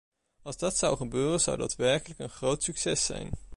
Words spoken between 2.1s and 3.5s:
een groot succes zijn.